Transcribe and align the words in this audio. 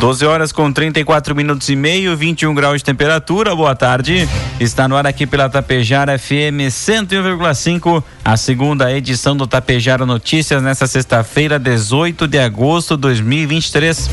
12 0.00 0.24
horas 0.24 0.50
com 0.50 0.72
34 0.72 1.34
minutos 1.36 1.68
e 1.68 1.76
meio, 1.76 2.16
21 2.16 2.54
graus 2.54 2.78
de 2.78 2.84
temperatura. 2.84 3.54
Boa 3.54 3.76
tarde. 3.76 4.26
Está 4.58 4.88
no 4.88 4.96
ar 4.96 5.06
aqui 5.06 5.26
pela 5.26 5.46
Tapejara 5.46 6.18
FM 6.18 6.70
101,5, 6.70 8.02
a 8.24 8.34
segunda 8.38 8.90
edição 8.90 9.36
do 9.36 9.46
Tapejara 9.46 10.06
Notícias 10.06 10.62
nesta 10.62 10.86
sexta-feira, 10.86 11.58
18 11.58 12.26
de 12.26 12.38
agosto 12.38 12.96
de 12.96 13.02
2023. 13.02 14.08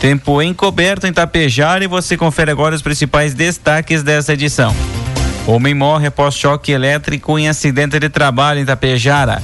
Tempo 0.00 0.40
encoberto 0.40 1.08
em 1.08 1.12
Tapejara 1.12 1.82
e 1.82 1.88
você 1.88 2.16
confere 2.16 2.52
agora 2.52 2.76
os 2.76 2.80
principais 2.80 3.34
destaques 3.34 4.04
dessa 4.04 4.32
edição. 4.32 4.72
Homem 5.44 5.74
morre 5.74 6.06
após 6.06 6.36
choque 6.36 6.70
elétrico 6.70 7.36
em 7.36 7.48
acidente 7.48 7.98
de 7.98 8.08
trabalho 8.08 8.60
em 8.60 8.64
Tapejara. 8.64 9.42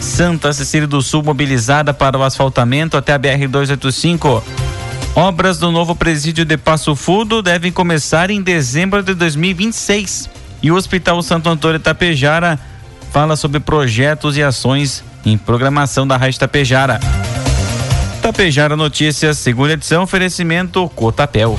Santa 0.00 0.52
Cecília 0.52 0.86
do 0.86 1.02
Sul 1.02 1.24
mobilizada 1.24 1.92
para 1.92 2.16
o 2.16 2.22
asfaltamento 2.22 2.96
até 2.96 3.12
a 3.12 3.18
BR 3.18 3.48
285. 3.48 4.61
Obras 5.14 5.58
do 5.58 5.70
novo 5.70 5.94
presídio 5.94 6.42
de 6.42 6.56
Passo 6.56 6.96
Fundo 6.96 7.42
devem 7.42 7.70
começar 7.70 8.30
em 8.30 8.40
dezembro 8.40 9.02
de 9.02 9.12
2026. 9.12 10.30
E 10.62 10.70
o 10.70 10.74
Hospital 10.74 11.20
Santo 11.22 11.50
Antônio 11.50 11.78
Tapejara 11.78 12.58
fala 13.10 13.36
sobre 13.36 13.60
projetos 13.60 14.38
e 14.38 14.42
ações 14.42 15.04
em 15.26 15.36
programação 15.36 16.06
da 16.06 16.16
Rádio 16.16 16.40
Tapejara. 16.40 16.98
Tapejara 18.22 18.74
Notícias, 18.74 19.36
segunda 19.36 19.74
edição, 19.74 20.04
oferecimento 20.04 20.88
Cotapel. 20.94 21.58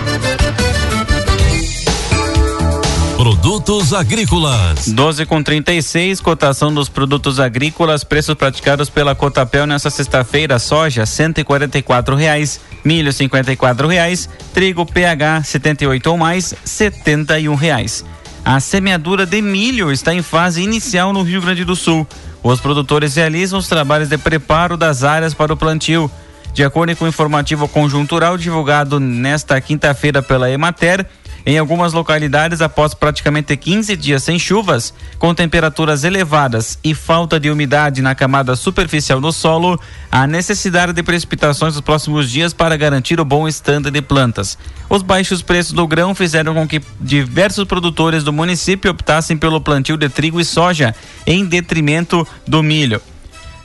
Produtos 3.17 3.93
agrícolas. 3.93 4.87
12 4.87 5.25
com 5.25 5.43
36, 5.43 6.19
cotação 6.21 6.73
dos 6.73 6.89
produtos 6.89 7.39
agrícolas, 7.39 8.03
preços 8.03 8.33
praticados 8.35 8.89
pela 8.89 9.13
Cotapel 9.13 9.67
nesta 9.67 9.89
sexta-feira: 9.89 10.57
soja 10.57 11.03
R$ 11.03 12.15
reais, 12.15 12.59
milho 12.83 13.11
R$ 13.11 13.87
reais, 13.87 14.29
trigo 14.53 14.85
PH 14.85 15.43
78 15.43 16.07
ou 16.07 16.17
mais 16.17 16.53
R$ 16.53 17.55
reais. 17.55 18.03
A 18.43 18.59
semeadura 18.59 19.25
de 19.25 19.39
milho 19.41 19.91
está 19.91 20.13
em 20.13 20.23
fase 20.23 20.63
inicial 20.63 21.13
no 21.13 21.21
Rio 21.21 21.41
Grande 21.41 21.63
do 21.63 21.75
Sul. 21.75 22.07
Os 22.41 22.59
produtores 22.59 23.15
realizam 23.15 23.59
os 23.59 23.67
trabalhos 23.67 24.09
de 24.09 24.17
preparo 24.17 24.75
das 24.75 25.03
áreas 25.03 25.33
para 25.33 25.53
o 25.53 25.57
plantio. 25.57 26.09
De 26.53 26.63
acordo 26.65 26.95
com 26.97 27.05
o 27.05 27.07
informativo 27.07 27.67
conjuntural 27.67 28.37
divulgado 28.37 28.99
nesta 28.99 29.59
quinta-feira 29.61 30.21
pela 30.21 30.51
Emater, 30.51 31.07
em 31.45 31.57
algumas 31.57 31.93
localidades, 31.93 32.61
após 32.61 32.93
praticamente 32.93 33.55
15 33.57 33.95
dias 33.95 34.21
sem 34.21 34.37
chuvas, 34.37 34.93
com 35.17 35.33
temperaturas 35.33 36.03
elevadas 36.03 36.77
e 36.83 36.93
falta 36.93 37.39
de 37.39 37.49
umidade 37.49 38.01
na 38.01 38.13
camada 38.13 38.55
superficial 38.55 39.19
do 39.19 39.31
solo, 39.31 39.79
há 40.11 40.27
necessidade 40.27 40.93
de 40.93 41.01
precipitações 41.01 41.73
nos 41.73 41.81
próximos 41.81 42.29
dias 42.29 42.53
para 42.53 42.77
garantir 42.77 43.19
o 43.19 43.25
bom 43.25 43.47
estande 43.47 43.89
de 43.89 44.01
plantas. 44.01 44.57
Os 44.89 45.01
baixos 45.01 45.41
preços 45.41 45.73
do 45.73 45.87
grão 45.87 46.13
fizeram 46.13 46.53
com 46.53 46.67
que 46.67 46.81
diversos 46.99 47.65
produtores 47.65 48.23
do 48.23 48.33
município 48.33 48.91
optassem 48.91 49.37
pelo 49.37 49.61
plantio 49.61 49.97
de 49.97 50.09
trigo 50.09 50.39
e 50.39 50.45
soja, 50.45 50.93
em 51.25 51.45
detrimento 51.45 52.27
do 52.45 52.61
milho 52.61 53.01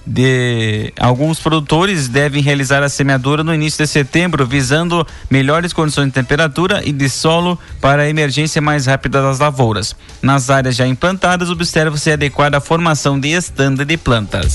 de 0.06 0.92
alguns 0.98 1.40
produtores 1.40 2.08
devem 2.08 2.42
realizar 2.42 2.82
a 2.82 2.88
semeadura 2.88 3.42
no 3.42 3.52
início 3.52 3.84
de 3.84 3.90
setembro, 3.90 4.46
visando 4.46 5.06
melhores 5.28 5.72
condições 5.72 6.06
de 6.06 6.12
temperatura 6.12 6.82
e 6.84 6.92
de 6.92 7.08
solo 7.08 7.58
para 7.80 8.02
a 8.02 8.08
emergência 8.08 8.62
mais 8.62 8.86
rápida 8.86 9.20
das 9.20 9.38
lavouras. 9.38 9.96
Nas 10.22 10.48
áreas 10.48 10.76
já 10.76 10.86
implantadas, 10.86 11.50
observa-se 11.50 12.10
adequada 12.12 12.58
a 12.58 12.60
formação 12.60 13.18
de 13.18 13.30
estande 13.30 13.84
de 13.84 13.96
plantas. 13.96 14.54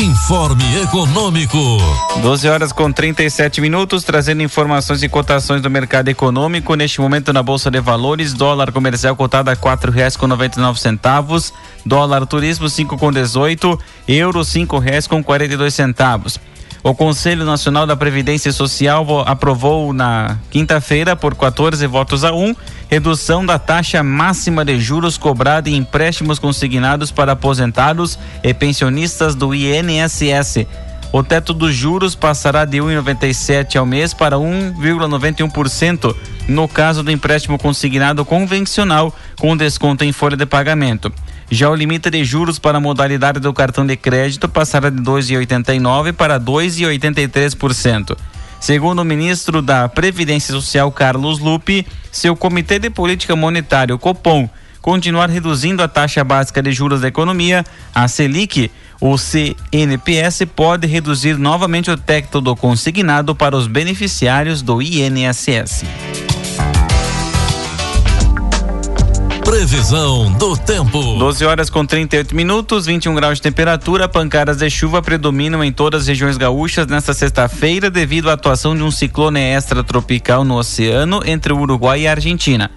Informe 0.00 0.64
Econômico. 0.80 1.58
12 2.22 2.48
horas 2.48 2.72
com 2.72 2.90
37 2.90 3.60
minutos, 3.60 4.02
trazendo 4.02 4.42
informações 4.42 5.02
e 5.02 5.10
cotações 5.10 5.60
do 5.60 5.68
mercado 5.68 6.08
econômico. 6.08 6.74
Neste 6.74 7.02
momento 7.02 7.34
na 7.34 7.42
Bolsa 7.42 7.70
de 7.70 7.82
Valores, 7.82 8.32
dólar 8.32 8.72
comercial 8.72 9.14
cotado 9.14 9.50
a 9.50 9.56
quatro 9.56 9.92
reais 9.92 10.16
com 10.16 10.26
noventa 10.26 10.58
e 10.58 10.62
nove 10.62 10.80
centavos, 10.80 11.52
dólar 11.84 12.24
turismo 12.24 12.66
cinco 12.70 12.96
com 12.96 13.12
dezoito, 13.12 13.78
euro 14.08 14.42
cinco 14.42 14.78
reais 14.78 15.06
com 15.06 15.22
quarenta 15.22 15.52
e 15.52 15.58
dois 15.58 15.74
centavos. 15.74 16.40
O 16.82 16.94
Conselho 16.94 17.44
Nacional 17.44 17.86
da 17.86 17.94
Previdência 17.94 18.50
Social 18.52 19.22
aprovou 19.26 19.92
na 19.92 20.38
quinta-feira, 20.50 21.14
por 21.14 21.34
14 21.34 21.86
votos 21.86 22.24
a 22.24 22.32
1, 22.32 22.56
redução 22.88 23.44
da 23.44 23.58
taxa 23.58 24.02
máxima 24.02 24.64
de 24.64 24.80
juros 24.80 25.18
cobrada 25.18 25.68
em 25.68 25.76
empréstimos 25.76 26.38
consignados 26.38 27.10
para 27.10 27.32
aposentados 27.32 28.18
e 28.42 28.54
pensionistas 28.54 29.34
do 29.34 29.54
INSS. 29.54 30.66
O 31.12 31.22
teto 31.22 31.52
dos 31.52 31.74
juros 31.74 32.14
passará 32.14 32.64
de 32.64 32.78
1,97 32.78 33.76
ao 33.76 33.84
mês 33.84 34.14
para 34.14 34.36
1,91% 34.36 36.16
no 36.48 36.66
caso 36.66 37.02
do 37.02 37.10
empréstimo 37.10 37.58
consignado 37.58 38.24
convencional 38.24 39.14
com 39.38 39.56
desconto 39.56 40.02
em 40.02 40.12
folha 40.12 40.36
de 40.36 40.46
pagamento. 40.46 41.12
Já 41.50 41.68
o 41.68 41.74
limite 41.74 42.08
de 42.08 42.24
juros 42.24 42.60
para 42.60 42.78
a 42.78 42.80
modalidade 42.80 43.40
do 43.40 43.52
cartão 43.52 43.84
de 43.84 43.96
crédito 43.96 44.48
passará 44.48 44.88
de 44.88 45.02
2,89 45.02 46.12
para 46.12 46.38
2,83%. 46.38 48.16
Segundo 48.60 49.00
o 49.00 49.04
ministro 49.04 49.60
da 49.60 49.88
Previdência 49.88 50.54
Social, 50.54 50.92
Carlos 50.92 51.40
Lupe, 51.40 51.84
seu 52.12 52.36
Comitê 52.36 52.78
de 52.78 52.88
Política 52.88 53.34
Monetária, 53.34 53.94
o 53.94 53.98
Copom, 53.98 54.48
continuar 54.80 55.28
reduzindo 55.28 55.82
a 55.82 55.88
taxa 55.88 56.22
básica 56.22 56.62
de 56.62 56.70
juros 56.70 57.00
da 57.00 57.08
economia, 57.08 57.64
a 57.92 58.06
Selic, 58.06 58.70
o 59.00 59.18
CNPS 59.18 60.44
pode 60.54 60.86
reduzir 60.86 61.36
novamente 61.36 61.90
o 61.90 61.96
teto 61.96 62.40
do 62.40 62.54
consignado 62.54 63.34
para 63.34 63.56
os 63.56 63.66
beneficiários 63.66 64.62
do 64.62 64.80
INSS. 64.80 65.84
Previsão 69.50 70.30
do 70.34 70.56
tempo. 70.56 71.18
12 71.18 71.44
horas 71.44 71.68
com 71.68 71.84
38 71.84 72.36
minutos, 72.36 72.86
21 72.86 73.12
graus 73.16 73.38
de 73.38 73.42
temperatura. 73.42 74.08
Pancadas 74.08 74.58
de 74.58 74.70
chuva 74.70 75.02
predominam 75.02 75.64
em 75.64 75.72
todas 75.72 76.02
as 76.02 76.06
regiões 76.06 76.36
gaúchas 76.36 76.86
nesta 76.86 77.12
sexta-feira 77.12 77.90
devido 77.90 78.30
à 78.30 78.34
atuação 78.34 78.76
de 78.76 78.84
um 78.84 78.92
ciclone 78.92 79.40
extratropical 79.40 80.44
no 80.44 80.56
oceano 80.56 81.20
entre 81.26 81.52
o 81.52 81.58
Uruguai 81.58 82.02
e 82.02 82.06
a 82.06 82.12
Argentina. 82.12 82.70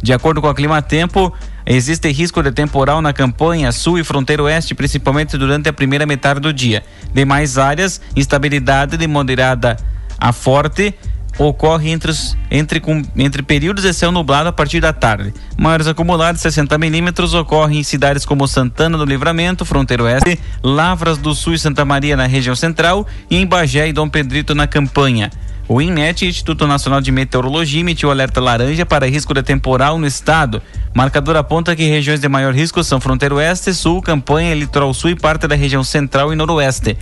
De 0.00 0.12
acordo 0.12 0.40
com 0.40 0.46
a 0.46 0.54
Clima 0.54 0.80
Tempo, 0.80 1.34
existe 1.66 2.08
risco 2.12 2.44
de 2.44 2.52
temporal 2.52 3.02
na 3.02 3.12
campanha 3.12 3.72
sul 3.72 3.98
e 3.98 4.04
fronteira 4.04 4.44
oeste, 4.44 4.76
principalmente 4.76 5.36
durante 5.36 5.68
a 5.68 5.72
primeira 5.72 6.06
metade 6.06 6.38
do 6.38 6.52
dia. 6.52 6.84
Demais 7.12 7.58
áreas, 7.58 8.00
instabilidade 8.14 8.96
de 8.96 9.08
moderada 9.08 9.76
a 10.16 10.32
forte 10.32 10.94
ocorre 11.38 11.90
entre, 11.90 12.10
os, 12.10 12.36
entre, 12.50 12.80
com, 12.80 13.02
entre 13.16 13.42
períodos 13.42 13.84
de 13.84 13.94
céu 13.94 14.10
nublado 14.10 14.48
a 14.48 14.52
partir 14.52 14.80
da 14.80 14.92
tarde. 14.92 15.32
Maiores 15.56 15.86
acumulados, 15.86 16.42
60 16.42 16.76
milímetros, 16.76 17.32
ocorrem 17.32 17.78
em 17.78 17.82
cidades 17.82 18.26
como 18.26 18.48
Santana 18.48 18.98
do 18.98 19.04
Livramento, 19.04 19.64
Fronteiro 19.64 20.04
Oeste, 20.04 20.38
Lavras 20.62 21.16
do 21.16 21.34
Sul 21.34 21.54
e 21.54 21.58
Santa 21.58 21.84
Maria 21.84 22.16
na 22.16 22.26
região 22.26 22.56
central 22.56 23.06
e 23.30 23.36
em 23.36 23.46
Bagé 23.46 23.88
e 23.88 23.92
Dom 23.92 24.08
Pedrito 24.08 24.54
na 24.54 24.66
campanha. 24.66 25.30
O 25.68 25.82
INMET, 25.82 26.26
Instituto 26.26 26.66
Nacional 26.66 26.98
de 27.00 27.12
Meteorologia, 27.12 27.80
emitiu 27.80 28.10
alerta 28.10 28.40
laranja 28.40 28.86
para 28.86 29.06
risco 29.06 29.34
de 29.34 29.42
temporal 29.42 29.98
no 29.98 30.06
estado. 30.06 30.62
Marcador 30.94 31.36
aponta 31.36 31.76
que 31.76 31.86
regiões 31.86 32.20
de 32.20 32.28
maior 32.28 32.54
risco 32.54 32.82
são 32.82 32.98
Fronteiro 32.98 33.36
Oeste, 33.36 33.74
Sul, 33.74 34.00
Campanha, 34.00 34.54
Litoral 34.54 34.94
Sul 34.94 35.10
e 35.10 35.14
parte 35.14 35.46
da 35.46 35.54
região 35.54 35.84
central 35.84 36.32
e 36.32 36.36
noroeste. 36.36 36.96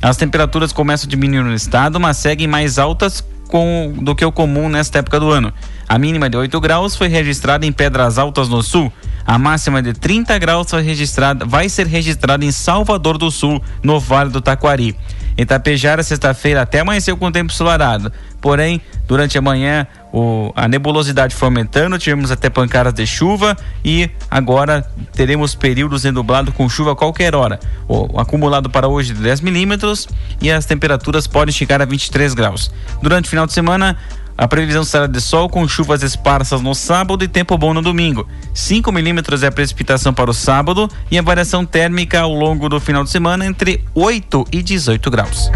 As 0.00 0.16
temperaturas 0.16 0.72
começam 0.72 1.08
a 1.08 1.10
diminuir 1.10 1.42
no 1.42 1.52
estado, 1.52 1.98
mas 1.98 2.18
seguem 2.18 2.46
mais 2.46 2.78
altas 2.78 3.24
com, 3.48 3.94
do 4.00 4.14
que 4.14 4.24
o 4.24 4.32
comum 4.32 4.68
nesta 4.68 4.98
época 4.98 5.18
do 5.20 5.30
ano. 5.30 5.52
A 5.88 5.98
mínima 5.98 6.28
de 6.28 6.36
8 6.36 6.60
graus 6.60 6.96
foi 6.96 7.08
registrada 7.08 7.64
em 7.64 7.72
Pedras 7.72 8.18
Altas 8.18 8.48
no 8.48 8.62
sul. 8.62 8.92
A 9.26 9.38
máxima 9.38 9.82
de 9.82 9.92
30 9.92 10.38
graus 10.38 10.70
foi 10.70 10.82
registrada, 10.82 11.44
vai 11.44 11.68
ser 11.68 11.86
registrada 11.86 12.44
em 12.44 12.52
Salvador 12.52 13.18
do 13.18 13.28
Sul, 13.28 13.60
no 13.82 13.98
Vale 13.98 14.30
do 14.30 14.40
Taquari. 14.40 14.94
Em 15.36 15.44
Tapejara, 15.44 16.02
sexta-feira, 16.02 16.62
até 16.62 16.80
amanheceu 16.80 17.16
com 17.16 17.32
tempo 17.32 17.52
ensolarado. 17.52 18.12
Porém, 18.40 18.80
durante 19.06 19.36
a 19.36 19.42
manhã, 19.42 19.86
o, 20.16 20.50
a 20.56 20.66
nebulosidade 20.66 21.34
foi 21.34 21.48
aumentando, 21.48 21.98
tivemos 21.98 22.30
até 22.30 22.48
pancadas 22.48 22.94
de 22.94 23.06
chuva 23.06 23.54
e 23.84 24.08
agora 24.30 24.82
teremos 25.12 25.54
períodos 25.54 26.02
de 26.02 26.10
nublado 26.10 26.52
com 26.52 26.66
chuva 26.70 26.92
a 26.92 26.96
qualquer 26.96 27.34
hora. 27.34 27.60
O, 27.86 28.14
o 28.14 28.18
acumulado 28.18 28.70
para 28.70 28.88
hoje 28.88 29.12
de 29.12 29.20
10 29.20 29.42
milímetros 29.42 30.08
e 30.40 30.50
as 30.50 30.64
temperaturas 30.64 31.26
podem 31.26 31.52
chegar 31.52 31.82
a 31.82 31.84
23 31.84 32.32
graus. 32.32 32.70
Durante 33.02 33.26
o 33.26 33.28
final 33.28 33.46
de 33.46 33.52
semana, 33.52 33.98
a 34.38 34.48
previsão 34.48 34.84
será 34.84 35.06
de 35.06 35.20
sol 35.20 35.50
com 35.50 35.68
chuvas 35.68 36.02
esparsas 36.02 36.62
no 36.62 36.74
sábado 36.74 37.22
e 37.22 37.28
tempo 37.28 37.58
bom 37.58 37.74
no 37.74 37.82
domingo. 37.82 38.26
5 38.54 38.90
milímetros 38.90 39.42
é 39.42 39.48
a 39.48 39.52
precipitação 39.52 40.14
para 40.14 40.30
o 40.30 40.34
sábado 40.34 40.88
e 41.10 41.18
a 41.18 41.22
variação 41.22 41.66
térmica 41.66 42.20
ao 42.20 42.32
longo 42.32 42.70
do 42.70 42.80
final 42.80 43.04
de 43.04 43.10
semana 43.10 43.44
entre 43.44 43.84
8 43.94 44.46
e 44.50 44.62
18 44.62 45.10
graus. 45.10 45.50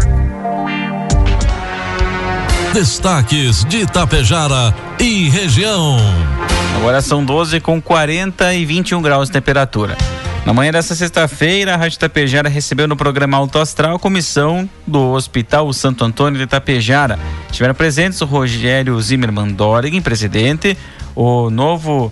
Destaques 2.73 3.65
de 3.65 3.79
Itapejara 3.81 4.73
e 4.97 5.27
região. 5.27 5.97
Agora 6.77 7.01
são 7.01 7.23
12 7.23 7.59
com 7.59 7.81
40 7.81 8.53
e 8.53 8.63
21 8.63 9.01
graus 9.01 9.27
de 9.27 9.33
temperatura. 9.33 9.97
Na 10.45 10.53
manhã 10.53 10.71
dessa 10.71 10.95
sexta-feira, 10.95 11.73
a 11.73 11.77
Rádio 11.77 11.97
Itapejara 11.97 12.47
recebeu 12.47 12.87
no 12.87 12.95
programa 12.95 13.35
Alto 13.35 13.59
Astral 13.59 13.97
a 13.97 13.99
comissão 13.99 14.69
do 14.87 15.11
Hospital 15.11 15.71
Santo 15.73 16.05
Antônio 16.05 16.37
de 16.37 16.45
Itapejara. 16.45 17.19
Estiveram 17.49 17.75
presentes 17.75 18.21
o 18.21 18.25
Rogério 18.25 18.99
Zimmermann 19.01 19.51
Dorigen, 19.51 20.01
presidente, 20.01 20.77
o 21.13 21.49
novo 21.49 22.11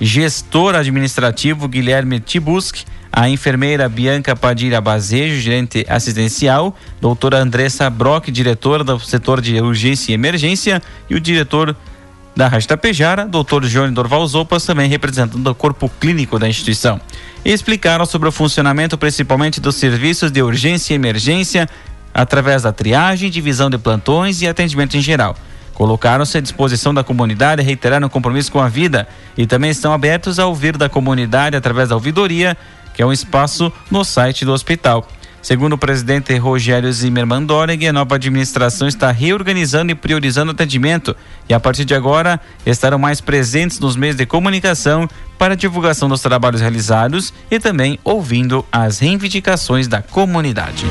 gestor 0.00 0.74
administrativo 0.74 1.68
Guilherme 1.68 2.20
Tibuski, 2.20 2.84
a 3.12 3.28
enfermeira 3.28 3.88
Bianca 3.88 4.36
Padilha 4.36 4.80
Bazejo, 4.80 5.40
gerente 5.40 5.84
assistencial, 5.88 6.76
doutora 7.00 7.38
Andressa 7.38 7.88
Brock, 7.90 8.30
diretora 8.30 8.84
do 8.84 8.98
setor 9.00 9.40
de 9.40 9.60
urgência 9.60 10.12
e 10.12 10.14
emergência, 10.14 10.82
e 11.10 11.14
o 11.14 11.20
diretor 11.20 11.74
da 12.36 12.46
Rádio 12.46 12.68
Tapejara, 12.68 13.26
Dr. 13.26 13.64
Johnny 13.66 13.92
Dorval 13.92 14.24
Zopas, 14.26 14.64
também 14.64 14.88
representando 14.88 15.44
o 15.44 15.54
corpo 15.54 15.90
clínico 16.00 16.38
da 16.38 16.48
instituição. 16.48 17.00
Explicaram 17.44 18.06
sobre 18.06 18.28
o 18.28 18.32
funcionamento 18.32 18.96
principalmente 18.96 19.60
dos 19.60 19.74
serviços 19.74 20.30
de 20.30 20.40
urgência 20.40 20.92
e 20.92 20.96
emergência 20.96 21.68
através 22.14 22.62
da 22.62 22.72
triagem, 22.72 23.30
divisão 23.30 23.68
de 23.68 23.78
plantões 23.78 24.40
e 24.40 24.46
atendimento 24.46 24.96
em 24.96 25.00
geral. 25.00 25.36
Colocaram-se 25.78 26.36
à 26.36 26.40
disposição 26.40 26.92
da 26.92 27.04
comunidade, 27.04 27.62
reiteraram 27.62 28.08
o 28.08 28.10
compromisso 28.10 28.50
com 28.50 28.58
a 28.58 28.68
vida 28.68 29.06
e 29.36 29.46
também 29.46 29.70
estão 29.70 29.92
abertos 29.92 30.40
a 30.40 30.46
ouvir 30.46 30.76
da 30.76 30.88
comunidade 30.88 31.54
através 31.54 31.90
da 31.90 31.94
ouvidoria, 31.94 32.56
que 32.92 33.00
é 33.00 33.06
um 33.06 33.12
espaço 33.12 33.72
no 33.88 34.02
site 34.02 34.44
do 34.44 34.52
hospital. 34.52 35.06
Segundo 35.40 35.74
o 35.74 35.78
presidente 35.78 36.36
Rogério 36.36 36.92
Zimmermann 36.92 37.46
Dorig, 37.46 37.86
a 37.86 37.92
nova 37.92 38.16
administração 38.16 38.88
está 38.88 39.12
reorganizando 39.12 39.92
e 39.92 39.94
priorizando 39.94 40.50
o 40.50 40.52
atendimento 40.52 41.14
e, 41.48 41.54
a 41.54 41.60
partir 41.60 41.84
de 41.84 41.94
agora, 41.94 42.40
estarão 42.66 42.98
mais 42.98 43.20
presentes 43.20 43.78
nos 43.78 43.94
meios 43.94 44.16
de 44.16 44.26
comunicação 44.26 45.08
para 45.38 45.54
divulgação 45.54 46.08
dos 46.08 46.20
trabalhos 46.20 46.60
realizados 46.60 47.32
e 47.48 47.60
também 47.60 48.00
ouvindo 48.02 48.66
as 48.72 48.98
reivindicações 48.98 49.86
da 49.86 50.02
comunidade. 50.02 50.84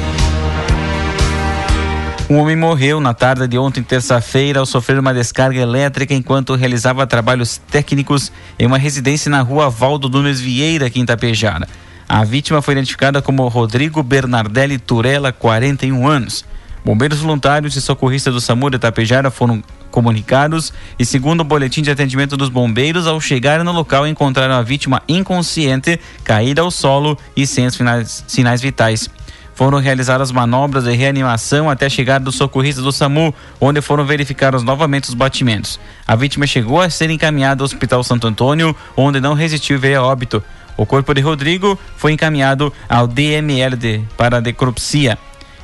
Um 2.29 2.39
homem 2.39 2.57
morreu 2.57 2.99
na 2.99 3.13
tarde 3.13 3.47
de 3.47 3.57
ontem, 3.57 3.81
terça-feira, 3.81 4.59
ao 4.59 4.65
sofrer 4.65 4.99
uma 4.99 5.13
descarga 5.13 5.61
elétrica 5.61 6.13
enquanto 6.13 6.55
realizava 6.55 7.07
trabalhos 7.07 7.57
técnicos 7.71 8.33
em 8.59 8.65
uma 8.65 8.77
residência 8.77 9.31
na 9.31 9.41
rua 9.41 9.69
Valdo 9.69 10.09
Nunes 10.09 10.41
Vieira, 10.41 10.87
aqui 10.87 10.99
em 10.99 11.03
Itapejara. 11.03 11.65
A 12.05 12.25
vítima 12.25 12.61
foi 12.61 12.73
identificada 12.73 13.21
como 13.21 13.47
Rodrigo 13.47 14.03
Bernardelli 14.03 14.77
Turella, 14.77 15.31
41 15.31 16.05
anos. 16.05 16.43
Bombeiros 16.83 17.19
voluntários 17.19 17.77
e 17.77 17.81
socorristas 17.81 18.33
do 18.33 18.41
SAMU 18.41 18.71
de 18.71 18.79
Tapejara 18.79 19.31
foram 19.31 19.63
comunicados 19.89 20.73
e, 20.99 21.05
segundo 21.05 21.41
o 21.41 21.45
boletim 21.45 21.81
de 21.81 21.91
atendimento 21.91 22.35
dos 22.35 22.49
bombeiros, 22.49 23.07
ao 23.07 23.21
chegarem 23.21 23.63
no 23.63 23.71
local 23.71 24.05
encontraram 24.05 24.55
a 24.55 24.61
vítima 24.61 25.01
inconsciente, 25.07 25.97
caída 26.25 26.61
ao 26.61 26.71
solo 26.71 27.17
e 27.37 27.47
sem 27.47 27.69
sinais, 27.69 28.25
sinais 28.27 28.61
vitais. 28.61 29.09
Foram 29.57 29.79
realizadas 29.79 30.31
manobras 30.31 30.83
de 30.83 30.95
reanimação 30.95 31.67
até 31.67 31.87
a 31.87 31.89
chegada 31.89 32.23
dos 32.23 32.35
socorristas 32.35 32.83
do 32.83 32.91
SAMU, 32.91 33.33
onde 33.59 33.81
foram 33.81 34.05
verificados 34.05 34.61
novamente 34.61 35.09
os 35.09 35.15
batimentos. 35.15 35.79
A 36.07 36.15
vítima 36.15 36.45
chegou 36.45 36.79
a 36.79 36.91
ser 36.91 37.09
encaminhada 37.09 37.63
ao 37.63 37.65
Hospital 37.65 38.03
Santo 38.03 38.27
Antônio, 38.27 38.75
onde 38.95 39.19
não 39.19 39.33
resistiu 39.33 39.77
e 39.77 39.79
veio 39.79 39.99
a 39.99 40.03
óbito. 40.03 40.43
O 40.77 40.85
corpo 40.85 41.11
de 41.11 41.21
Rodrigo 41.21 41.75
foi 41.95 42.11
encaminhado 42.11 42.71
ao 42.87 43.07
DMLD 43.07 44.03
para 44.15 44.39
necropsia. 44.39 45.17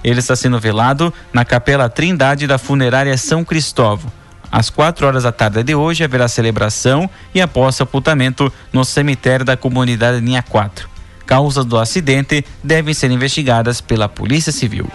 Ele 0.04 0.18
está 0.18 0.36
sendo 0.36 0.60
velado 0.60 1.14
na 1.32 1.46
Capela 1.46 1.88
Trindade 1.88 2.48
da 2.48 2.58
Funerária 2.58 3.16
São 3.16 3.46
Cristóvão. 3.46 4.12
Às 4.52 4.72
quatro 4.72 5.06
horas 5.06 5.22
da 5.22 5.32
tarde 5.32 5.62
de 5.62 5.76
hoje 5.76 6.04
haverá 6.04 6.28
celebração 6.28 7.08
e 7.32 7.40
após 7.40 7.76
sepultamento 7.76 8.52
no 8.72 8.84
cemitério 8.84 9.46
da 9.46 9.56
comunidade 9.56 10.20
Linha 10.20 10.42
4. 10.42 10.93
Causas 11.26 11.66
do 11.66 11.78
acidente 11.78 12.46
devem 12.64 12.94
ser 12.94 13.12
investigadas 13.12 13.82
pela 13.82 14.10
Polícia 14.10 14.52
Civil. 14.52 14.88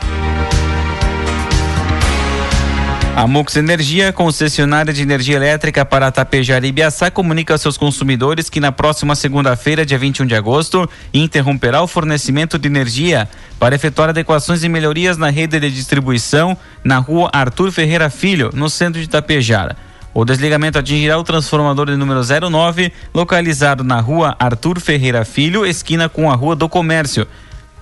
A 3.18 3.26
Mux 3.26 3.56
Energia, 3.56 4.12
concessionária 4.12 4.92
de 4.92 5.02
energia 5.02 5.34
elétrica 5.34 5.84
para 5.84 6.08
Tapejara 6.08 6.64
e 6.64 6.68
Ibiaçá, 6.68 7.10
comunica 7.10 7.52
aos 7.52 7.60
seus 7.60 7.76
consumidores 7.76 8.48
que 8.48 8.60
na 8.60 8.70
próxima 8.70 9.16
segunda-feira, 9.16 9.84
dia 9.84 9.98
21 9.98 10.24
de 10.24 10.36
agosto, 10.36 10.88
interromperá 11.12 11.82
o 11.82 11.88
fornecimento 11.88 12.56
de 12.56 12.68
energia 12.68 13.28
para 13.58 13.74
efetuar 13.74 14.10
adequações 14.10 14.62
e 14.62 14.68
melhorias 14.68 15.16
na 15.16 15.30
rede 15.30 15.58
de 15.58 15.68
distribuição 15.68 16.56
na 16.84 16.98
rua 16.98 17.28
Arthur 17.32 17.72
Ferreira 17.72 18.08
Filho, 18.08 18.50
no 18.54 18.70
centro 18.70 19.00
de 19.00 19.08
Tapejara. 19.08 19.87
O 20.18 20.24
desligamento 20.24 20.76
atingirá 20.76 21.16
o 21.16 21.22
transformador 21.22 21.86
de 21.86 21.96
número 21.96 22.20
09, 22.50 22.92
localizado 23.14 23.84
na 23.84 24.00
rua 24.00 24.34
Arthur 24.36 24.80
Ferreira 24.80 25.24
Filho, 25.24 25.64
esquina 25.64 26.08
com 26.08 26.28
a 26.28 26.34
rua 26.34 26.56
do 26.56 26.68
Comércio 26.68 27.24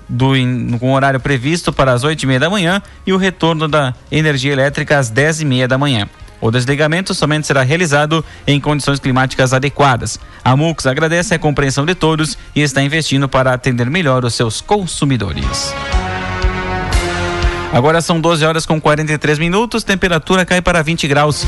do, 0.07 0.33
com 0.78 0.93
horário 0.93 1.19
previsto 1.19 1.73
para 1.73 1.95
as 1.95 2.05
oito 2.05 2.25
e 2.25 2.26
meia 2.26 2.38
da 2.38 2.50
manhã 2.50 2.83
e 3.07 3.12
o 3.14 3.16
retorno 3.16 3.66
da 3.66 3.95
energia 4.12 4.52
elétrica 4.52 4.99
às 4.99 5.09
dez 5.09 5.40
e 5.40 5.47
meia 5.47 5.66
da 5.66 5.78
manhã. 5.78 6.07
O 6.38 6.50
desligamento 6.50 7.14
somente 7.14 7.47
será 7.47 7.62
realizado 7.62 8.23
em 8.47 8.61
condições 8.61 9.00
climáticas 9.00 9.55
adequadas. 9.55 10.21
A 10.45 10.55
MUX 10.55 10.85
agradece 10.85 11.35
a 11.35 11.38
compreensão 11.38 11.87
de 11.87 11.95
todos 11.95 12.37
e 12.55 12.61
está 12.61 12.83
investindo 12.83 13.31
para 13.31 13.55
atender 13.55 13.88
melhor 13.88 14.26
os 14.26 14.35
seus 14.35 14.61
consumidores. 14.61 15.73
Agora 17.73 18.02
são 18.02 18.21
12 18.21 18.45
horas 18.45 18.66
com 18.66 18.78
43 18.78 19.38
minutos, 19.38 19.83
temperatura 19.83 20.45
cai 20.45 20.61
para 20.61 20.83
20 20.83 21.09
graus. 21.09 21.47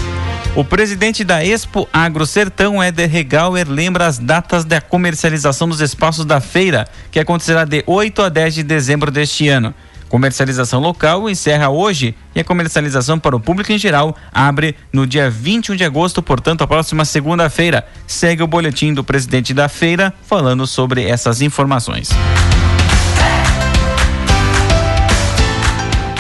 O 0.57 0.65
presidente 0.65 1.23
da 1.23 1.45
Expo 1.45 1.89
Agro 1.93 2.27
Sertão, 2.27 2.83
Éder 2.83 3.09
Regauer, 3.09 3.69
lembra 3.69 4.07
as 4.07 4.19
datas 4.19 4.65
da 4.65 4.81
comercialização 4.81 5.69
dos 5.69 5.81
espaços 5.81 6.25
da 6.25 6.41
feira, 6.41 6.87
que 7.13 7.21
acontecerá 7.21 7.65
de 7.65 7.85
8 7.87 8.23
a 8.23 8.29
10 8.29 8.55
de 8.55 8.63
dezembro 8.65 9.11
deste 9.11 9.49
ano. 9.49 9.73
Comercialização 10.09 10.81
local 10.81 11.29
encerra 11.29 11.69
hoje 11.69 12.15
e 12.35 12.41
a 12.41 12.45
comercialização 12.45 13.19
para 13.19 13.37
o 13.37 13.41
público 13.41 13.71
em 13.71 13.79
geral 13.79 14.17
abre 14.33 14.75
no 14.91 15.07
dia 15.07 15.29
21 15.29 15.77
de 15.77 15.85
agosto, 15.85 16.23
portanto, 16.23 16.63
a 16.63 16.67
próxima 16.67 17.05
segunda-feira. 17.05 17.87
Segue 18.07 18.43
o 18.43 18.47
boletim 18.47 18.95
do 18.95 19.05
presidente 19.05 19.53
da 19.53 19.69
feira 19.69 20.13
falando 20.23 20.67
sobre 20.67 21.05
essas 21.05 21.43
informações. 21.43 22.09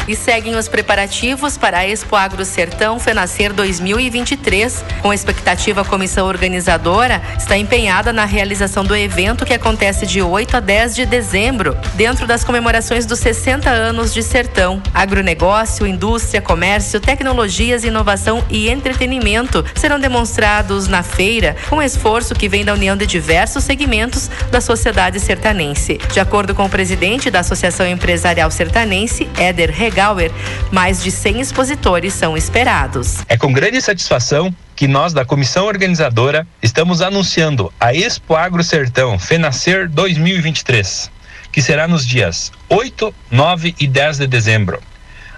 E 0.08 0.16
seguem 0.16 0.56
os 0.56 0.68
preparativos 0.68 1.58
para 1.58 1.80
a 1.80 1.86
Expo 1.86 2.16
Agro 2.16 2.42
Sertão 2.42 2.98
Fenascer 2.98 3.52
2023. 3.52 4.82
Com 5.02 5.12
expectativa, 5.12 5.82
a 5.82 5.84
comissão 5.84 6.26
organizadora 6.26 7.20
está 7.36 7.58
empenhada 7.58 8.10
na 8.10 8.24
realização 8.24 8.86
do 8.86 8.96
evento 8.96 9.44
que 9.44 9.52
acontece 9.52 10.06
de 10.06 10.22
8 10.22 10.56
a 10.56 10.60
10 10.60 10.94
de 10.94 11.04
dezembro, 11.04 11.76
dentro 11.92 12.26
das 12.26 12.42
comemorações 12.42 13.04
dos 13.04 13.18
60 13.18 13.68
anos 13.68 14.14
de 14.14 14.22
Sertão. 14.22 14.82
Agronegócio, 14.94 15.86
indústria, 15.86 16.40
comércio, 16.40 17.00
tecnologias, 17.00 17.84
inovação 17.84 18.42
e 18.48 18.70
entretenimento 18.70 19.62
serão 19.74 20.00
demonstrados 20.00 20.88
na 20.88 21.02
feira, 21.02 21.54
com 21.68 21.82
esforço 21.82 22.34
que 22.34 22.48
vem 22.48 22.64
da 22.64 22.72
união 22.72 22.96
de 22.96 23.06
diversos 23.06 23.62
segmentos 23.62 24.30
da 24.50 24.62
sociedade 24.62 25.20
sertanense. 25.20 25.98
De 26.10 26.18
acordo 26.18 26.54
com 26.54 26.64
o 26.64 26.70
presidente 26.70 27.30
da 27.30 27.40
Associação 27.40 27.86
Empresarial 27.86 28.50
Sertanense, 28.50 29.28
Éder 29.36 29.70
Regauer, 29.98 30.30
mais 30.70 31.02
de 31.02 31.10
100 31.10 31.40
expositores 31.40 32.14
são 32.14 32.36
esperados. 32.36 33.16
É 33.28 33.36
com 33.36 33.52
grande 33.52 33.80
satisfação 33.80 34.54
que 34.76 34.86
nós 34.86 35.12
da 35.12 35.24
comissão 35.24 35.66
organizadora 35.66 36.46
estamos 36.62 37.02
anunciando 37.02 37.72
a 37.80 37.92
Expo 37.92 38.36
Agro 38.36 38.62
Sertão 38.62 39.18
Fenascer 39.18 39.88
2023, 39.88 41.10
que 41.50 41.60
será 41.60 41.88
nos 41.88 42.06
dias 42.06 42.52
8, 42.68 43.12
9 43.28 43.74
e 43.80 43.88
10 43.88 44.18
de 44.18 44.28
dezembro. 44.28 44.80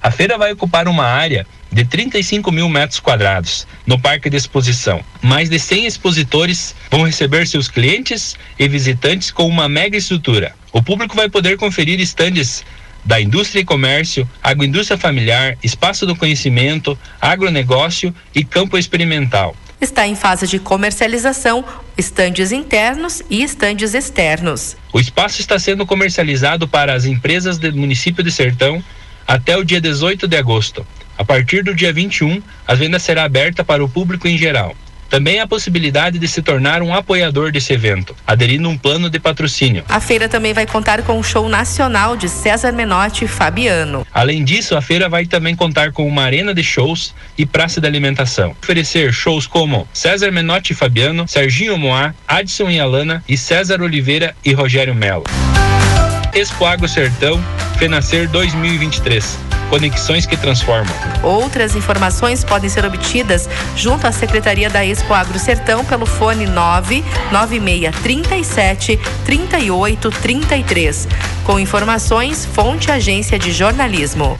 A 0.02 0.10
feira 0.10 0.36
vai 0.36 0.52
ocupar 0.52 0.88
uma 0.88 1.06
área 1.06 1.46
de 1.72 1.82
35 1.86 2.52
mil 2.52 2.68
metros 2.68 3.00
quadrados 3.00 3.66
no 3.86 3.98
Parque 3.98 4.28
de 4.28 4.36
Exposição. 4.36 5.00
Mais 5.22 5.48
de 5.48 5.58
100 5.58 5.86
expositores 5.86 6.74
vão 6.90 7.04
receber 7.04 7.46
seus 7.46 7.66
clientes 7.66 8.36
e 8.58 8.68
visitantes 8.68 9.30
com 9.30 9.46
uma 9.46 9.70
mega 9.70 9.96
estrutura. 9.96 10.54
O 10.70 10.82
público 10.82 11.16
vai 11.16 11.30
poder 11.30 11.56
conferir 11.56 11.98
estandes 11.98 12.62
da 13.04 13.20
indústria 13.20 13.60
e 13.60 13.64
comércio, 13.64 14.28
agroindústria 14.42 14.98
familiar, 14.98 15.56
espaço 15.62 16.06
do 16.06 16.16
conhecimento, 16.16 16.98
agronegócio 17.20 18.14
e 18.34 18.44
campo 18.44 18.76
experimental. 18.76 19.56
Está 19.80 20.06
em 20.06 20.14
fase 20.14 20.46
de 20.46 20.58
comercialização, 20.58 21.64
estandes 21.96 22.52
internos 22.52 23.22
e 23.30 23.42
estandes 23.42 23.94
externos. 23.94 24.76
O 24.92 25.00
espaço 25.00 25.40
está 25.40 25.58
sendo 25.58 25.86
comercializado 25.86 26.68
para 26.68 26.92
as 26.92 27.06
empresas 27.06 27.56
do 27.56 27.74
município 27.74 28.22
de 28.22 28.30
Sertão 28.30 28.84
até 29.26 29.56
o 29.56 29.64
dia 29.64 29.80
18 29.80 30.28
de 30.28 30.36
agosto. 30.36 30.86
A 31.16 31.24
partir 31.24 31.62
do 31.62 31.74
dia 31.74 31.92
21, 31.92 32.42
a 32.66 32.74
venda 32.74 32.98
será 32.98 33.24
aberta 33.24 33.64
para 33.64 33.84
o 33.84 33.88
público 33.88 34.28
em 34.28 34.36
geral. 34.36 34.76
Também 35.10 35.40
há 35.40 35.42
a 35.42 35.46
possibilidade 35.46 36.20
de 36.20 36.28
se 36.28 36.40
tornar 36.40 36.82
um 36.82 36.94
apoiador 36.94 37.50
desse 37.50 37.72
evento, 37.72 38.14
aderindo 38.24 38.68
a 38.68 38.70
um 38.70 38.78
plano 38.78 39.10
de 39.10 39.18
patrocínio. 39.18 39.84
A 39.88 39.98
feira 39.98 40.28
também 40.28 40.54
vai 40.54 40.66
contar 40.66 41.02
com 41.02 41.18
um 41.18 41.22
show 41.22 41.48
nacional 41.48 42.16
de 42.16 42.28
César 42.28 42.70
Menotti 42.70 43.24
e 43.24 43.28
Fabiano. 43.28 44.06
Além 44.14 44.44
disso, 44.44 44.76
a 44.76 44.80
feira 44.80 45.08
vai 45.08 45.26
também 45.26 45.56
contar 45.56 45.90
com 45.90 46.06
uma 46.06 46.22
arena 46.22 46.54
de 46.54 46.62
shows 46.62 47.12
e 47.36 47.44
praça 47.44 47.80
de 47.80 47.88
alimentação. 47.88 48.54
Oferecer 48.62 49.12
shows 49.12 49.48
como 49.48 49.88
César 49.92 50.30
Menotti 50.30 50.72
e 50.72 50.76
Fabiano, 50.76 51.26
Serginho 51.26 51.76
Moá, 51.76 52.14
Adson 52.28 52.70
e 52.70 52.78
Alana 52.78 53.24
e 53.28 53.36
César 53.36 53.82
Oliveira 53.82 54.36
e 54.44 54.52
Rogério 54.52 54.94
Melo. 54.94 55.24
Expo 56.32 56.64
Agro 56.64 56.88
Sertão, 56.88 57.42
Fenascer 57.80 58.28
2023 58.28 59.38
Conexões 59.70 60.26
que 60.26 60.36
transformam. 60.36 60.94
Outras 61.22 61.74
informações 61.74 62.44
podem 62.44 62.68
ser 62.68 62.84
obtidas 62.84 63.48
junto 63.74 64.06
à 64.06 64.12
Secretaria 64.12 64.68
da 64.68 64.84
Expo 64.84 65.14
Agro 65.14 65.38
Sertão 65.38 65.82
pelo 65.82 66.04
fone 66.04 66.44
99637 66.44 69.00
3833. 69.24 71.08
Com 71.44 71.58
informações, 71.58 72.44
fonte 72.44 72.90
agência 72.90 73.38
de 73.38 73.50
jornalismo. 73.50 74.38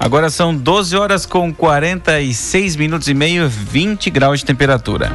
Agora 0.00 0.30
são 0.30 0.56
12 0.56 0.96
horas 0.96 1.26
com 1.26 1.52
46 1.52 2.76
minutos 2.76 3.06
e 3.06 3.14
meio, 3.14 3.50
20 3.50 4.08
graus 4.08 4.40
de 4.40 4.46
temperatura. 4.46 5.12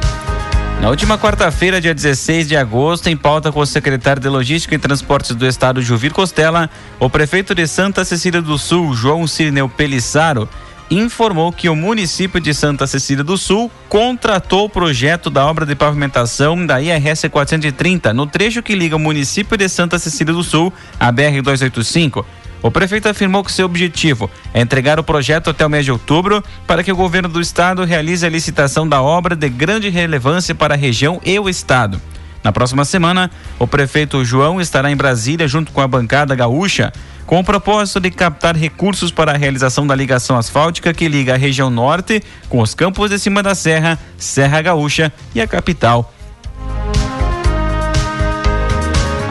Na 0.80 0.90
última 0.90 1.18
quarta-feira, 1.18 1.80
dia 1.80 1.92
16 1.92 2.46
de 2.46 2.56
agosto, 2.56 3.08
em 3.08 3.16
pauta 3.16 3.50
com 3.50 3.58
o 3.58 3.66
secretário 3.66 4.22
de 4.22 4.28
Logística 4.28 4.76
e 4.76 4.78
Transportes 4.78 5.34
do 5.34 5.44
Estado, 5.44 5.82
Juvir 5.82 6.12
Costela, 6.12 6.70
o 7.00 7.10
prefeito 7.10 7.52
de 7.52 7.66
Santa 7.66 8.04
Cecília 8.04 8.40
do 8.40 8.56
Sul, 8.56 8.94
João 8.94 9.26
Cirineu 9.26 9.68
Pelissaro, 9.68 10.48
informou 10.88 11.52
que 11.52 11.68
o 11.68 11.74
município 11.74 12.40
de 12.40 12.54
Santa 12.54 12.86
Cecília 12.86 13.24
do 13.24 13.36
Sul 13.36 13.70
contratou 13.88 14.66
o 14.66 14.70
projeto 14.70 15.28
da 15.28 15.44
obra 15.44 15.66
de 15.66 15.74
pavimentação 15.74 16.64
da 16.64 16.80
IRS 16.80 17.28
430 17.28 18.14
no 18.14 18.26
trecho 18.26 18.62
que 18.62 18.74
liga 18.74 18.96
o 18.96 19.00
município 19.00 19.56
de 19.56 19.68
Santa 19.68 19.98
Cecília 19.98 20.32
do 20.32 20.44
Sul 20.44 20.72
à 20.98 21.10
BR 21.10 21.42
285 21.42 22.24
o 22.62 22.70
prefeito 22.70 23.08
afirmou 23.08 23.44
que 23.44 23.52
seu 23.52 23.66
objetivo 23.66 24.30
é 24.52 24.60
entregar 24.60 24.98
o 24.98 25.04
projeto 25.04 25.50
até 25.50 25.64
o 25.64 25.70
mês 25.70 25.84
de 25.84 25.92
outubro 25.92 26.42
para 26.66 26.82
que 26.82 26.92
o 26.92 26.96
governo 26.96 27.28
do 27.28 27.40
estado 27.40 27.84
realize 27.84 28.26
a 28.26 28.30
licitação 28.30 28.88
da 28.88 29.00
obra 29.00 29.36
de 29.36 29.48
grande 29.48 29.88
relevância 29.88 30.54
para 30.54 30.74
a 30.74 30.76
região 30.76 31.20
e 31.24 31.38
o 31.38 31.48
estado. 31.48 32.00
Na 32.42 32.52
próxima 32.52 32.84
semana, 32.84 33.30
o 33.58 33.66
prefeito 33.66 34.24
João 34.24 34.60
estará 34.60 34.90
em 34.90 34.96
Brasília 34.96 35.46
junto 35.46 35.72
com 35.72 35.80
a 35.80 35.88
bancada 35.88 36.34
gaúcha 36.34 36.92
com 37.28 37.38
o 37.38 37.44
propósito 37.44 38.00
de 38.00 38.10
captar 38.10 38.56
recursos 38.56 39.10
para 39.10 39.32
a 39.32 39.36
realização 39.36 39.86
da 39.86 39.94
ligação 39.94 40.38
asfáltica 40.38 40.94
que 40.94 41.06
liga 41.08 41.34
a 41.34 41.36
região 41.36 41.68
norte 41.68 42.22
com 42.48 42.62
os 42.62 42.74
campos 42.74 43.10
de 43.10 43.18
cima 43.18 43.42
da 43.42 43.54
serra, 43.54 43.98
Serra 44.16 44.62
Gaúcha 44.62 45.12
e 45.34 45.40
a 45.42 45.46
capital, 45.46 46.10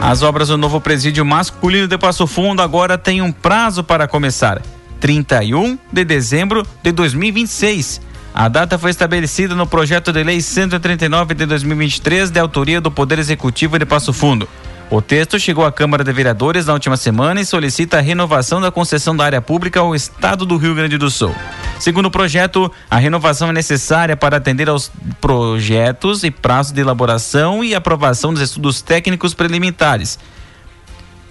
As 0.00 0.22
obras 0.22 0.48
do 0.48 0.56
novo 0.56 0.80
presídio 0.80 1.24
masculino 1.24 1.88
de 1.88 1.98
Passo 1.98 2.26
Fundo 2.26 2.62
agora 2.62 2.96
têm 2.96 3.20
um 3.20 3.32
prazo 3.32 3.82
para 3.82 4.06
começar: 4.06 4.62
31 5.00 5.76
de 5.92 6.04
dezembro 6.04 6.64
de 6.82 6.92
2026. 6.92 8.00
A 8.32 8.48
data 8.48 8.78
foi 8.78 8.90
estabelecida 8.90 9.54
no 9.54 9.66
projeto 9.66 10.12
de 10.12 10.22
lei 10.22 10.40
139 10.40 11.34
de 11.34 11.44
2023, 11.46 12.30
de 12.30 12.38
autoria 12.38 12.80
do 12.80 12.90
Poder 12.90 13.18
Executivo 13.18 13.78
de 13.78 13.84
Passo 13.84 14.12
Fundo. 14.12 14.48
O 14.90 15.02
texto 15.02 15.38
chegou 15.38 15.66
à 15.66 15.70
Câmara 15.70 16.02
de 16.02 16.10
Vereadores 16.10 16.64
na 16.64 16.72
última 16.72 16.96
semana 16.96 17.42
e 17.42 17.44
solicita 17.44 17.98
a 17.98 18.00
renovação 18.00 18.58
da 18.58 18.70
concessão 18.70 19.14
da 19.14 19.22
área 19.22 19.42
pública 19.42 19.80
ao 19.80 19.94
Estado 19.94 20.46
do 20.46 20.56
Rio 20.56 20.74
Grande 20.74 20.96
do 20.96 21.10
Sul. 21.10 21.34
Segundo 21.78 22.06
o 22.06 22.10
projeto, 22.10 22.72
a 22.90 22.96
renovação 22.96 23.50
é 23.50 23.52
necessária 23.52 24.16
para 24.16 24.38
atender 24.38 24.66
aos 24.66 24.90
projetos 25.20 26.24
e 26.24 26.30
prazos 26.30 26.72
de 26.72 26.80
elaboração 26.80 27.62
e 27.62 27.74
aprovação 27.74 28.32
dos 28.32 28.42
estudos 28.42 28.80
técnicos 28.80 29.34
preliminares. 29.34 30.18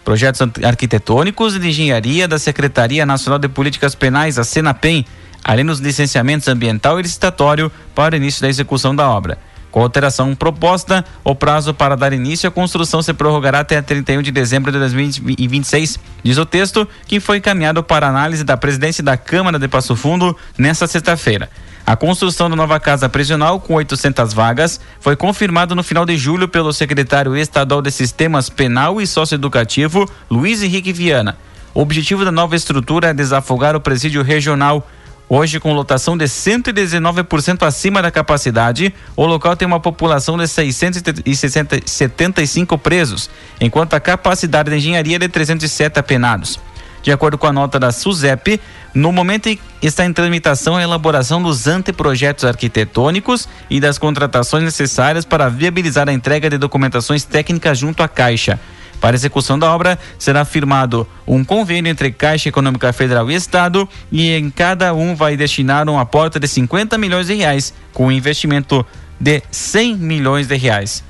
Projetos 0.05 0.39
arquitetônicos 0.63 1.55
e 1.55 1.59
de 1.59 1.69
engenharia 1.69 2.27
da 2.27 2.37
Secretaria 2.37 3.07
Nacional 3.07 3.39
de 3.39 3.49
Políticas 3.49 3.95
Penais, 3.95 4.37
a 4.37 4.43
Senapem, 4.43 5.03
além 5.43 5.65
dos 5.65 5.79
licenciamentos 5.79 6.47
ambiental 6.47 6.99
e 6.99 7.01
licitatório 7.01 7.71
para 7.95 8.13
o 8.13 8.17
início 8.17 8.43
da 8.43 8.49
execução 8.49 8.95
da 8.95 9.09
obra. 9.09 9.39
Com 9.71 9.81
a 9.81 9.83
alteração 9.83 10.33
proposta, 10.33 11.03
o 11.23 11.35
prazo 11.35 11.73
para 11.73 11.95
dar 11.95 12.13
início 12.13 12.47
à 12.47 12.51
construção 12.51 13.01
se 13.01 13.13
prorrogará 13.13 13.59
até 13.59 13.81
31 13.81 14.21
de 14.21 14.31
dezembro 14.31 14.71
de 14.71 14.79
2026, 14.79 15.99
diz 16.23 16.37
o 16.37 16.45
texto, 16.45 16.87
que 17.05 17.19
foi 17.19 17.37
encaminhado 17.37 17.83
para 17.83 18.07
análise 18.07 18.43
da 18.43 18.57
presidência 18.57 19.03
da 19.03 19.17
Câmara 19.17 19.59
de 19.59 19.67
Passo 19.67 19.95
Fundo 19.95 20.35
nesta 20.57 20.87
sexta-feira. 20.87 21.49
A 21.85 21.95
construção 21.95 22.49
da 22.49 22.55
nova 22.55 22.79
casa 22.81 23.07
prisional, 23.07 23.61
com 23.61 23.75
800 23.75 24.33
vagas, 24.33 24.79
foi 24.99 25.15
confirmada 25.15 25.73
no 25.73 25.81
final 25.81 26.05
de 26.05 26.17
julho 26.17 26.47
pelo 26.47 26.73
secretário 26.73 27.35
estadual 27.37 27.81
de 27.81 27.91
Sistemas 27.91 28.49
Penal 28.49 28.99
e 28.99 29.07
Socioeducativo, 29.07 30.05
Luiz 30.29 30.61
Henrique 30.61 30.91
Viana. 30.91 31.37
O 31.73 31.81
objetivo 31.81 32.25
da 32.25 32.31
nova 32.31 32.55
estrutura 32.55 33.09
é 33.09 33.13
desafogar 33.13 33.75
o 33.75 33.79
presídio 33.79 34.21
regional 34.21 34.85
Hoje, 35.29 35.59
com 35.59 35.73
lotação 35.73 36.17
de 36.17 36.23
119% 36.23 37.67
acima 37.67 38.01
da 38.01 38.09
capacidade, 38.09 38.93
o 39.13 39.25
local 39.25 39.57
tem 39.57 39.67
uma 39.67 39.79
população 39.79 40.37
de 40.37 40.47
675 40.47 42.77
presos, 42.77 43.29
enquanto 43.59 43.93
a 43.93 43.99
capacidade 43.99 44.69
de 44.69 44.77
engenharia 44.77 45.17
é 45.17 45.19
de 45.19 45.27
307 45.27 45.99
apenados. 45.99 46.57
De 47.03 47.11
acordo 47.11 47.37
com 47.37 47.45
a 47.45 47.51
nota 47.51 47.77
da 47.77 47.91
SUSEP, 47.91 48.61
no 48.93 49.11
momento 49.11 49.49
está 49.81 50.05
em 50.05 50.13
tramitação 50.13 50.77
a 50.77 50.81
elaboração 50.81 51.43
dos 51.43 51.67
anteprojetos 51.67 52.45
arquitetônicos 52.45 53.49
e 53.69 53.81
das 53.81 53.97
contratações 53.97 54.63
necessárias 54.63 55.25
para 55.25 55.49
viabilizar 55.49 56.07
a 56.07 56.13
entrega 56.13 56.49
de 56.49 56.57
documentações 56.57 57.25
técnicas 57.25 57.77
junto 57.77 58.01
à 58.01 58.07
Caixa. 58.07 58.57
Para 58.99 59.15
execução 59.15 59.59
da 59.59 59.71
obra, 59.73 59.97
será 60.17 60.43
firmado 60.43 61.07
um 61.25 61.43
convênio 61.43 61.89
entre 61.89 62.11
Caixa 62.11 62.49
Econômica 62.49 62.91
Federal 62.91 63.29
e 63.29 63.35
Estado 63.35 63.87
e 64.11 64.31
em 64.31 64.49
cada 64.49 64.93
um 64.93 65.15
vai 65.15 65.37
destinar 65.37 65.87
um 65.87 65.99
aporte 65.99 66.39
de 66.39 66.47
50 66.47 66.97
milhões 66.97 67.27
de 67.27 67.35
reais, 67.35 67.73
com 67.93 68.07
um 68.07 68.11
investimento 68.11 68.85
de 69.19 69.41
100 69.51 69.97
milhões 69.97 70.47
de 70.47 70.55
reais. 70.55 71.03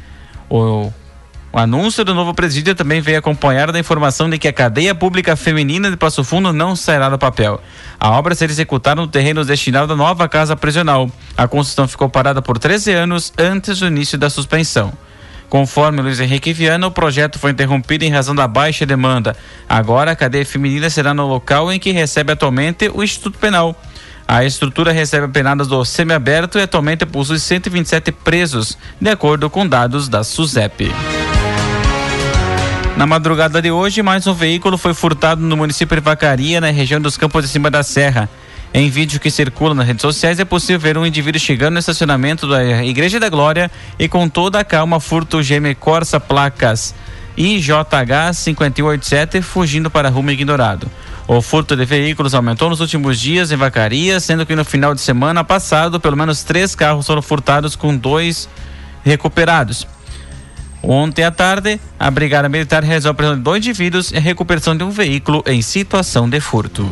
O, 0.49 0.91
o 1.51 1.57
anúncio 1.57 2.03
do 2.03 2.13
novo 2.13 2.33
presídio 2.33 2.75
também 2.75 2.99
veio 2.99 3.19
acompanhado 3.19 3.71
da 3.71 3.79
informação 3.79 4.29
de 4.29 4.37
que 4.37 4.47
a 4.47 4.53
cadeia 4.53 4.93
pública 4.93 5.35
feminina 5.35 5.89
de 5.89 5.95
Passo 5.95 6.23
Fundo 6.23 6.51
não 6.51 6.75
sairá 6.75 7.09
do 7.09 7.17
papel. 7.17 7.61
A 7.99 8.11
obra 8.11 8.35
será 8.35 8.51
executada 8.51 9.01
no 9.01 9.07
terreno 9.07 9.45
destinado 9.45 9.93
à 9.93 9.95
nova 9.95 10.27
casa 10.27 10.55
prisional. 10.55 11.09
A 11.37 11.47
construção 11.47 11.87
ficou 11.87 12.09
parada 12.09 12.41
por 12.41 12.59
13 12.59 12.91
anos 12.91 13.33
antes 13.37 13.79
do 13.79 13.87
início 13.87 14.17
da 14.17 14.29
suspensão. 14.29 14.91
Conforme 15.49 16.01
Luiz 16.01 16.19
Henrique 16.19 16.51
Viana, 16.51 16.87
o 16.87 16.91
projeto 16.91 17.39
foi 17.39 17.51
interrompido 17.51 18.03
em 18.03 18.11
razão 18.11 18.35
da 18.35 18.47
baixa 18.47 18.85
demanda. 18.85 19.35
Agora, 19.67 20.11
a 20.11 20.15
cadeia 20.15 20.45
feminina 20.45 20.89
será 20.89 21.13
no 21.13 21.25
local 21.25 21.71
em 21.71 21.79
que 21.79 21.91
recebe 21.91 22.33
atualmente 22.33 22.91
o 22.93 23.01
Instituto 23.01 23.39
Penal. 23.39 23.75
A 24.27 24.43
estrutura 24.43 24.91
recebe 24.91 25.29
penadas 25.29 25.67
do 25.67 25.85
semiaberto 25.85 26.59
e 26.59 26.63
atualmente 26.63 27.05
possui 27.05 27.39
127 27.39 28.11
presos, 28.11 28.77
de 28.99 29.09
acordo 29.09 29.49
com 29.49 29.65
dados 29.65 30.09
da 30.09 30.21
SUSEP. 30.21 30.91
Na 32.97 33.05
madrugada 33.05 33.61
de 33.61 33.71
hoje, 33.71 34.01
mais 34.01 34.27
um 34.27 34.33
veículo 34.33 34.77
foi 34.77 34.93
furtado 34.93 35.39
no 35.41 35.55
município 35.55 35.95
de 35.95 36.03
Vacaria, 36.03 36.59
na 36.59 36.71
região 36.71 36.99
dos 36.99 37.15
Campos 37.15 37.43
de 37.43 37.47
Cima 37.47 37.71
da 37.71 37.83
Serra. 37.83 38.27
Em 38.73 38.89
vídeo 38.89 39.19
que 39.19 39.31
circula 39.31 39.73
nas 39.73 39.87
redes 39.87 40.01
sociais 40.01 40.39
é 40.39 40.45
possível 40.45 40.79
ver 40.79 40.97
um 40.97 41.05
indivíduo 41.05 41.39
chegando 41.39 41.73
no 41.73 41.79
estacionamento 41.79 42.47
da 42.47 42.83
Igreja 42.83 43.19
da 43.19 43.29
Glória 43.29 43.71
e 43.97 44.07
com 44.07 44.27
toda 44.29 44.59
a 44.59 44.63
calma 44.63 44.99
furta 44.99 45.37
o 45.37 45.41
GM 45.41 45.73
Corsa 45.79 46.19
placas 46.19 46.93
IJH 47.37 48.43
587 48.43 49.41
fugindo 49.41 49.89
para 49.89 50.09
rumo 50.09 50.31
ignorado. 50.31 50.89
O 51.27 51.41
furto 51.41 51.75
de 51.75 51.85
veículos 51.85 52.33
aumentou 52.33 52.69
nos 52.69 52.79
últimos 52.79 53.19
dias 53.19 53.51
em 53.51 53.57
Vacaria, 53.57 54.19
sendo 54.19 54.45
que 54.45 54.55
no 54.55 54.63
final 54.63 54.95
de 54.95 55.01
semana 55.01 55.43
passado, 55.43 55.99
pelo 55.99 56.15
menos 56.15 56.43
três 56.43 56.73
carros 56.73 57.05
foram 57.05 57.21
furtados 57.21 57.75
com 57.75 57.95
dois 57.95 58.47
recuperados. 59.03 59.85
Ontem 60.81 61.23
à 61.23 61.31
tarde, 61.31 61.79
a 61.99 62.09
Brigada 62.09 62.47
Militar 62.47 62.83
realizou 62.83 63.11
a 63.11 63.13
prisão 63.13 63.35
de 63.35 63.41
dois 63.41 63.57
indivíduos 63.57 64.11
e 64.11 64.17
a 64.17 64.21
recuperação 64.21 64.75
de 64.75 64.83
um 64.83 64.89
veículo 64.89 65.43
em 65.45 65.61
situação 65.61 66.29
de 66.29 66.39
furto. 66.39 66.89